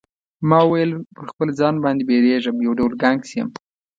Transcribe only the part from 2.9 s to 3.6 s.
ګنګس یم.